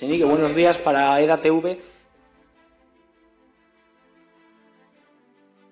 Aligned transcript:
Buenos 0.00 0.54
días 0.56 0.76
para 0.78 1.20
EDATV. 1.20 1.78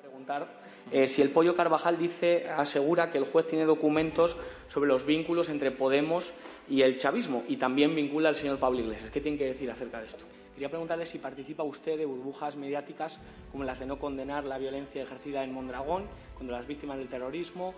Preguntar 0.00 0.48
eh, 0.90 1.06
si 1.06 1.20
el 1.20 1.30
Pollo 1.30 1.54
Carvajal 1.54 1.98
dice, 1.98 2.48
asegura 2.48 3.10
que 3.10 3.18
el 3.18 3.24
juez 3.24 3.46
tiene 3.46 3.66
documentos 3.66 4.38
sobre 4.68 4.88
los 4.88 5.04
vínculos 5.04 5.50
entre 5.50 5.70
Podemos 5.70 6.32
y 6.68 6.82
el 6.82 6.96
chavismo 6.96 7.44
y 7.46 7.56
también 7.56 7.94
vincula 7.94 8.30
al 8.30 8.36
señor 8.36 8.58
Pablo 8.58 8.80
Iglesias. 8.80 9.10
¿Qué 9.10 9.20
tiene 9.20 9.36
que 9.36 9.46
decir 9.46 9.70
acerca 9.70 10.00
de 10.00 10.06
esto? 10.06 10.24
Quería 10.54 10.70
preguntarle 10.70 11.04
si 11.04 11.18
participa 11.18 11.62
usted 11.64 11.98
de 11.98 12.06
burbujas 12.06 12.56
mediáticas 12.56 13.18
como 13.52 13.64
las 13.64 13.78
de 13.78 13.86
no 13.86 13.98
condenar 13.98 14.44
la 14.44 14.56
violencia 14.56 15.02
ejercida 15.02 15.44
en 15.44 15.52
Mondragón 15.52 16.06
contra 16.38 16.56
las 16.56 16.66
víctimas 16.66 16.96
del 16.96 17.08
terrorismo. 17.08 17.74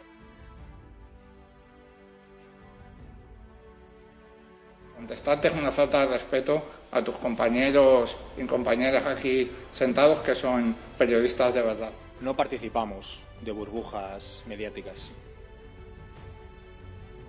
Contestarte 5.09 5.49
es 5.49 5.55
una 5.55 5.73
falta 5.73 6.01
de 6.01 6.07
respeto 6.09 6.63
a 6.91 7.03
tus 7.03 7.17
compañeros 7.17 8.15
y 8.37 8.45
compañeras 8.45 9.07
aquí 9.07 9.51
sentados 9.71 10.19
que 10.19 10.35
son 10.35 10.77
periodistas 10.99 11.55
de 11.55 11.63
verdad. 11.63 11.91
No 12.21 12.37
participamos 12.37 13.19
de 13.41 13.51
burbujas 13.53 14.45
mediáticas. 14.47 15.11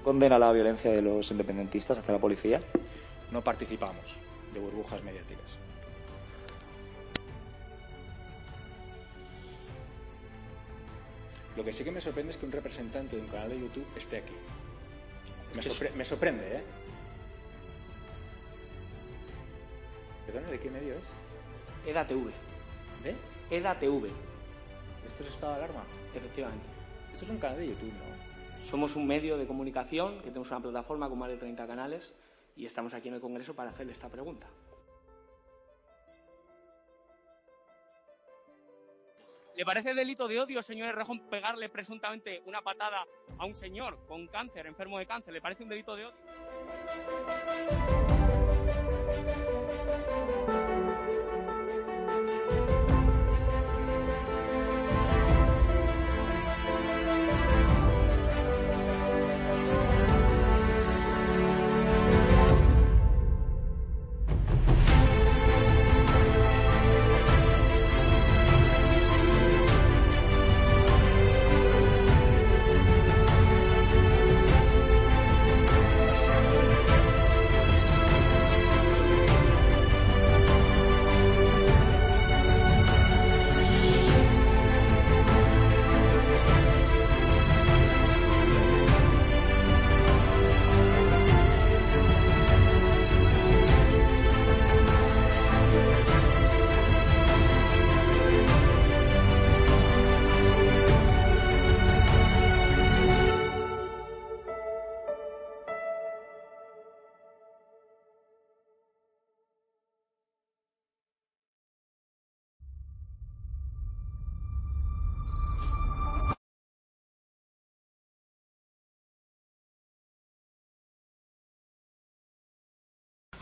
¿Condena 0.03 0.37
la 0.37 0.51
violencia 0.51 0.91
de 0.91 1.01
los 1.01 1.31
independentistas 1.31 1.97
hacia 1.99 2.15
la 2.15 2.19
policía? 2.19 2.59
No 3.31 3.41
participamos 3.41 4.03
de 4.53 4.59
burbujas 4.59 5.01
mediáticas. 5.01 5.57
Lo 11.55 11.63
que 11.63 11.71
sí 11.71 11.85
que 11.85 11.91
me 11.91 12.01
sorprende 12.01 12.31
es 12.31 12.37
que 12.37 12.45
un 12.45 12.51
representante 12.51 13.15
de 13.15 13.21
un 13.21 13.29
canal 13.29 13.47
de 13.47 13.57
YouTube 13.61 13.87
esté 13.95 14.17
aquí. 14.17 14.33
Me, 15.55 15.61
sorpre- 15.61 15.93
me 15.93 16.03
sorprende, 16.03 16.57
¿eh? 16.57 16.63
Perdona, 20.31 20.51
¿de 20.51 20.59
qué 20.59 20.69
medio 20.69 20.93
es? 20.93 21.09
EDATV. 21.87 22.29
¿De? 23.03 23.15
EDATV, 23.49 24.05
¿Esto 25.07 25.23
es 25.23 25.33
estado 25.33 25.53
de 25.53 25.63
alarma? 25.63 25.83
efectivamente. 26.13 26.67
Esto 27.11 27.25
es 27.25 27.31
un 27.31 27.39
canal 27.39 27.57
de 27.57 27.69
YouTube, 27.69 27.91
¿no? 27.93 28.69
Somos 28.69 28.95
un 28.95 29.07
medio 29.07 29.39
de 29.39 29.47
comunicación 29.47 30.17
que 30.17 30.25
tenemos 30.27 30.51
una 30.51 30.59
plataforma 30.59 31.09
con 31.09 31.17
más 31.17 31.29
de 31.29 31.37
30 31.37 31.65
canales 31.65 32.13
y 32.55 32.67
estamos 32.67 32.93
aquí 32.93 33.07
en 33.07 33.15
el 33.15 33.21
Congreso 33.21 33.55
para 33.55 33.71
hacerle 33.71 33.93
esta 33.93 34.07
pregunta. 34.07 34.45
¿Le 39.55 39.65
parece 39.65 39.95
delito 39.95 40.27
de 40.27 40.39
odio, 40.39 40.61
señor 40.61 40.89
Errejón, 40.89 41.21
pegarle 41.27 41.69
presuntamente 41.69 42.43
una 42.45 42.61
patada 42.61 43.03
a 43.39 43.45
un 43.45 43.55
señor 43.55 43.97
con 44.07 44.27
cáncer, 44.27 44.67
enfermo 44.67 44.99
de 44.99 45.07
cáncer? 45.07 45.33
¿Le 45.33 45.41
parece 45.41 45.63
un 45.63 45.69
delito 45.69 45.95
de 45.95 46.05
odio? 46.05 47.98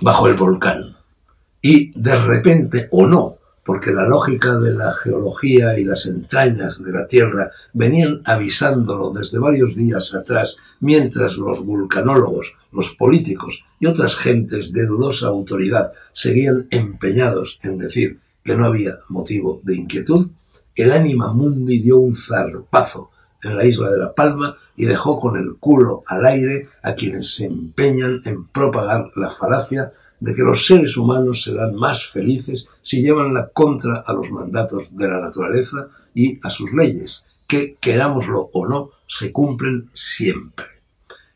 Bajo 0.02 0.28
el 0.28 0.36
volcán. 0.36 0.98
Y 1.62 1.92
de 2.00 2.16
repente, 2.16 2.88
o 2.92 3.08
no, 3.08 3.38
porque 3.68 3.92
la 3.92 4.08
lógica 4.08 4.58
de 4.58 4.74
la 4.74 4.94
geología 4.94 5.78
y 5.78 5.84
las 5.84 6.06
entrañas 6.06 6.82
de 6.82 6.92
la 6.94 7.06
Tierra 7.06 7.52
venían 7.74 8.22
avisándolo 8.24 9.12
desde 9.12 9.40
varios 9.40 9.76
días 9.76 10.16
atrás, 10.16 10.58
mientras 10.80 11.36
los 11.36 11.66
vulcanólogos, 11.66 12.56
los 12.72 12.96
políticos 12.96 13.66
y 13.80 13.88
otras 13.88 14.16
gentes 14.16 14.72
de 14.72 14.86
dudosa 14.86 15.28
autoridad 15.28 15.92
seguían 16.14 16.68
empeñados 16.72 17.60
en 17.62 17.78
decir 17.78 18.20
que 18.44 18.56
no 18.56 18.66
había 18.66 19.00
motivo 19.10 19.60
de 19.64 19.76
inquietud, 19.76 20.30
el 20.76 20.94
ánima 20.94 21.34
mundi 21.34 21.82
dio 21.82 21.98
un 21.98 22.16
zarpazo 22.16 23.10
en 23.44 23.56
la 23.56 23.66
isla 23.66 23.90
de 23.90 23.98
La 23.98 24.14
Palma 24.14 24.58
y 24.76 24.86
dejó 24.86 25.20
con 25.20 25.38
el 25.38 25.56
culo 25.60 26.04
al 26.08 26.26
aire 26.26 26.70
a 26.84 26.96
quienes 26.96 27.36
se 27.36 27.46
empeñan 27.46 28.22
en 28.26 28.46
propagar 28.48 29.12
la 29.16 29.30
falacia 29.30 29.92
de 30.20 30.34
que 30.34 30.42
los 30.42 30.66
seres 30.66 30.98
humanos 30.98 31.44
serán 31.44 31.76
más 31.76 32.06
felices 32.08 32.68
si 32.82 33.02
llevan 33.02 33.34
la 33.34 33.50
contra 33.50 34.04
a 34.06 34.14
los 34.14 34.32
mandatos 34.32 34.96
de 34.96 35.08
la 35.08 35.20
naturaleza 35.20 35.88
y 36.14 36.40
a 36.44 36.50
sus 36.50 36.74
leyes, 36.74 37.28
que, 37.46 37.78
querámoslo 37.80 38.50
o 38.54 38.68
no, 38.68 38.92
se 39.08 39.32
cumplen 39.32 39.90
siempre. 39.94 40.66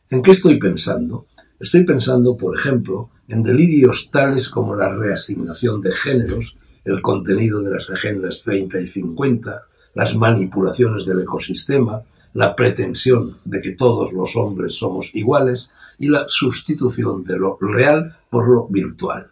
¿En 0.10 0.22
qué 0.22 0.32
estoy 0.32 0.58
pensando? 0.58 1.28
Estoy 1.60 1.86
pensando, 1.86 2.36
por 2.36 2.58
ejemplo, 2.58 3.12
en 3.28 3.44
delirios 3.44 4.10
tales 4.12 4.50
como 4.50 4.76
la 4.76 4.94
reasignación 4.94 5.82
de 5.82 5.94
géneros, 5.94 6.58
el 6.84 7.02
contenido 7.02 7.62
de 7.62 7.72
las 7.72 7.90
agendas 7.92 8.42
30 8.44 8.82
y 8.82 8.88
50, 8.88 9.64
las 9.94 10.16
manipulaciones 10.16 11.06
del 11.06 11.22
ecosistema, 11.22 12.04
la 12.34 12.56
pretensión 12.56 13.38
de 13.44 13.62
que 13.62 13.72
todos 13.72 14.14
los 14.14 14.36
hombres 14.36 14.76
somos 14.76 15.14
iguales 15.14 15.72
y 16.00 16.08
la 16.08 16.26
sustitución 16.28 17.24
de 17.24 17.38
lo 17.38 17.58
real 17.60 18.18
por 18.30 18.48
lo 18.48 18.68
virtual. 18.68 19.28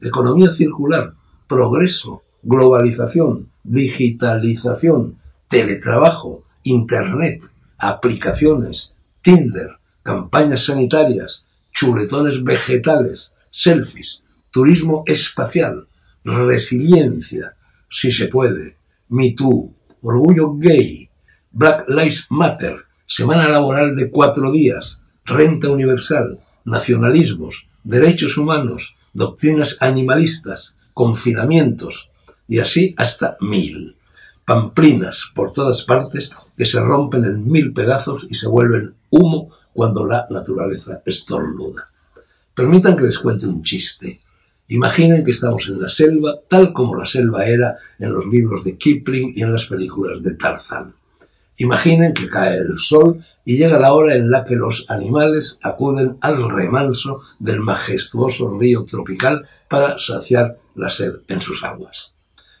Economía 0.00 0.48
circular, 0.48 1.14
progreso, 1.48 2.22
globalización, 2.42 3.48
digitalización, 3.64 5.18
teletrabajo, 5.48 6.44
Internet, 6.62 7.42
aplicaciones, 7.78 8.94
Tinder, 9.22 9.78
campañas 10.02 10.64
sanitarias, 10.64 11.46
chuletones 11.72 12.44
vegetales, 12.44 13.36
selfies, 13.50 14.24
turismo 14.50 15.02
espacial, 15.06 15.88
resiliencia, 16.24 17.56
si 17.88 18.12
se 18.12 18.28
puede, 18.28 18.76
Me 19.08 19.32
Too, 19.32 19.75
orgullo 20.06 20.54
gay, 20.56 21.10
Black 21.50 21.88
Lives 21.88 22.26
Matter, 22.30 22.84
semana 23.08 23.48
laboral 23.48 23.96
de 23.96 24.08
cuatro 24.08 24.52
días, 24.52 25.02
renta 25.24 25.68
universal, 25.68 26.38
nacionalismos, 26.64 27.66
derechos 27.82 28.38
humanos, 28.38 28.94
doctrinas 29.12 29.78
animalistas, 29.80 30.78
confinamientos, 30.94 32.10
y 32.46 32.60
así 32.60 32.94
hasta 32.96 33.36
mil. 33.40 33.96
Pamplinas 34.44 35.32
por 35.34 35.52
todas 35.52 35.82
partes 35.82 36.30
que 36.56 36.66
se 36.66 36.80
rompen 36.80 37.24
en 37.24 37.50
mil 37.50 37.72
pedazos 37.72 38.28
y 38.30 38.36
se 38.36 38.48
vuelven 38.48 38.94
humo 39.10 39.50
cuando 39.72 40.06
la 40.06 40.28
naturaleza 40.30 41.02
estornuda. 41.04 41.90
Permitan 42.54 42.96
que 42.96 43.06
les 43.06 43.18
cuente 43.18 43.46
un 43.46 43.60
chiste. 43.60 44.20
Imaginen 44.68 45.22
que 45.22 45.30
estamos 45.30 45.68
en 45.68 45.80
la 45.80 45.88
selva 45.88 46.34
tal 46.48 46.72
como 46.72 46.96
la 46.96 47.06
selva 47.06 47.46
era 47.46 47.76
en 48.00 48.12
los 48.12 48.26
libros 48.26 48.64
de 48.64 48.76
Kipling 48.76 49.32
y 49.34 49.42
en 49.42 49.52
las 49.52 49.66
películas 49.66 50.22
de 50.22 50.34
Tarzán. 50.34 50.94
Imaginen 51.58 52.12
que 52.12 52.28
cae 52.28 52.58
el 52.58 52.78
sol 52.78 53.24
y 53.44 53.56
llega 53.56 53.78
la 53.78 53.92
hora 53.92 54.14
en 54.14 54.28
la 54.28 54.44
que 54.44 54.56
los 54.56 54.86
animales 54.90 55.60
acuden 55.62 56.18
al 56.20 56.50
remanso 56.50 57.20
del 57.38 57.60
majestuoso 57.60 58.58
río 58.58 58.84
tropical 58.84 59.46
para 59.68 59.98
saciar 59.98 60.58
la 60.74 60.90
sed 60.90 61.20
en 61.28 61.40
sus 61.40 61.62
aguas. 61.62 62.12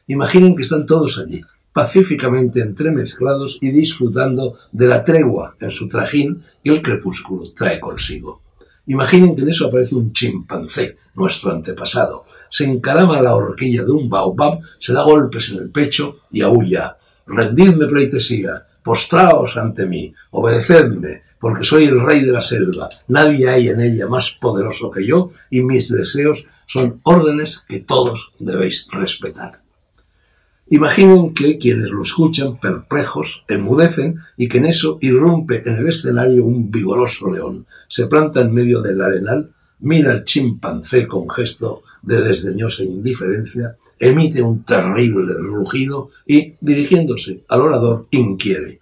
Imaginen 0.06 0.54
que 0.54 0.62
están 0.62 0.86
todos 0.86 1.18
allí, 1.18 1.42
pacíficamente 1.72 2.60
entremezclados 2.60 3.58
y 3.60 3.70
disfrutando 3.70 4.56
de 4.70 4.86
la 4.86 5.02
tregua 5.02 5.56
en 5.60 5.72
su 5.72 5.88
trajín 5.88 6.44
que 6.62 6.70
el 6.70 6.82
crepúsculo 6.82 7.42
trae 7.54 7.80
consigo. 7.80 8.45
Imaginen 8.86 9.34
que 9.34 9.42
en 9.42 9.48
eso 9.48 9.66
aparece 9.66 9.96
un 9.96 10.12
chimpancé, 10.12 10.96
nuestro 11.14 11.50
antepasado. 11.50 12.24
Se 12.48 12.64
encarama 12.64 13.18
a 13.18 13.22
la 13.22 13.34
horquilla 13.34 13.84
de 13.84 13.90
un 13.90 14.08
baobab, 14.08 14.60
se 14.78 14.92
da 14.92 15.02
golpes 15.02 15.50
en 15.50 15.58
el 15.58 15.70
pecho 15.70 16.20
y 16.30 16.42
aúlla. 16.42 16.96
Rendidme 17.26 17.86
pleitesía, 17.86 18.64
postraos 18.82 19.56
ante 19.56 19.86
mí, 19.86 20.14
obedecedme, 20.30 21.22
porque 21.40 21.64
soy 21.64 21.84
el 21.84 22.00
rey 22.00 22.20
de 22.24 22.32
la 22.32 22.40
selva. 22.40 22.88
Nadie 23.08 23.48
hay 23.48 23.68
en 23.68 23.80
ella 23.80 24.06
más 24.06 24.30
poderoso 24.30 24.90
que 24.90 25.04
yo 25.04 25.30
y 25.50 25.62
mis 25.62 25.88
deseos 25.88 26.46
son 26.66 27.00
órdenes 27.02 27.64
que 27.68 27.80
todos 27.80 28.32
debéis 28.38 28.86
respetar. 28.92 29.65
Imaginen 30.68 31.32
que 31.32 31.58
quienes 31.58 31.90
lo 31.90 32.02
escuchan, 32.02 32.56
perplejos, 32.56 33.44
enmudecen 33.46 34.18
y 34.36 34.48
que 34.48 34.58
en 34.58 34.66
eso 34.66 34.98
irrumpe 35.00 35.62
en 35.64 35.76
el 35.76 35.86
escenario 35.86 36.44
un 36.44 36.72
vigoroso 36.72 37.30
león. 37.30 37.66
Se 37.86 38.08
planta 38.08 38.40
en 38.40 38.52
medio 38.52 38.82
del 38.82 39.00
arenal, 39.00 39.52
mira 39.78 40.10
al 40.10 40.24
chimpancé 40.24 41.06
con 41.06 41.30
gesto 41.30 41.82
de 42.02 42.20
desdeñosa 42.20 42.82
indiferencia, 42.82 43.76
emite 44.00 44.42
un 44.42 44.64
terrible 44.64 45.34
rugido 45.34 46.10
y, 46.26 46.54
dirigiéndose 46.60 47.44
al 47.48 47.60
orador, 47.60 48.08
inquiere. 48.10 48.80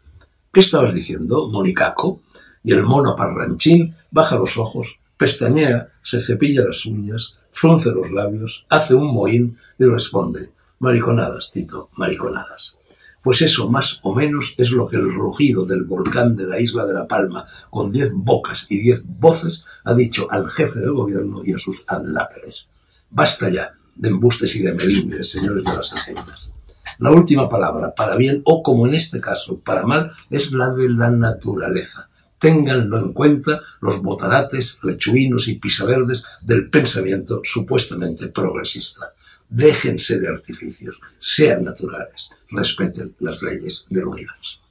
¿Qué 0.51 0.61
estabas 0.61 0.95
diciendo, 0.95 1.51
monicaco? 1.51 2.23
Y 2.63 2.73
el 2.73 2.83
mono 2.83 3.15
parranchín 3.15 3.95
baja 4.11 4.37
los 4.37 4.57
ojos, 4.57 5.01
pestañea, 5.19 5.91
se 6.03 6.23
cepilla 6.23 6.65
las 6.65 6.87
uñas, 6.87 7.37
frunce 7.53 7.91
los 7.91 8.11
labios, 8.11 8.65
hace 8.71 8.95
un 8.95 9.13
mohín 9.13 9.59
y 9.79 9.85
responde 9.85 10.54
Mariconadas, 10.79 11.51
Tito, 11.53 11.89
mariconadas. 11.97 12.77
Pues 13.23 13.41
eso, 13.41 13.71
más 13.71 14.01
o 14.03 14.15
menos, 14.15 14.55
es 14.59 14.71
lo 14.71 14.87
que 14.87 14.97
el 14.97 15.11
rugido 15.13 15.65
del 15.65 15.85
volcán 15.85 16.37
de 16.37 16.47
la 16.47 16.61
isla 16.61 16.85
de 16.85 16.93
La 16.93 17.09
Palma, 17.09 17.47
con 17.71 17.91
diez 17.91 18.13
bocas 18.15 18.67
y 18.69 18.81
diez 18.81 19.03
voces, 19.07 19.65
ha 19.85 19.95
dicho 19.95 20.31
al 20.31 20.49
jefe 20.51 20.81
del 20.81 20.93
gobierno 20.93 21.41
y 21.43 21.55
a 21.55 21.59
sus 21.59 21.85
adláteres. 21.89 22.69
Basta 23.09 23.49
ya 23.49 23.73
de 23.97 24.09
embustes 24.11 24.55
y 24.57 24.63
de 24.63 24.75
melindres, 24.75 25.31
señores 25.31 25.65
de 25.65 25.75
las 25.75 25.93
agendas. 25.95 26.53
La 26.99 27.11
última 27.11 27.49
palabra, 27.49 27.95
para 27.95 28.17
bien 28.17 28.43
o 28.45 28.63
como 28.63 28.87
en 28.87 28.95
este 28.95 29.21
caso, 29.21 29.59
para 29.59 29.87
mal, 29.87 30.13
es 30.29 30.53
la 30.53 30.71
de 30.71 30.91
la 30.91 31.11
naturaleza. 31.11 32.09
Ténganlo 32.39 32.99
en 32.99 33.13
cuenta 33.15 33.61
los 33.81 34.03
botarates, 34.03 34.79
lechuinos 34.83 35.49
y 35.49 35.55
pisaverdes 35.55 36.27
del 36.43 36.69
pensamiento 36.69 37.41
supuestamente 37.43 38.29
progresista. 38.29 39.13
Déjense 39.49 40.19
de 40.21 40.29
artificios, 40.29 40.99
sean 41.19 41.65
naturales, 41.65 42.31
respeten 42.51 43.15
las 43.21 43.43
leyes 43.43 43.87
del 43.91 44.07
universo. 44.07 44.64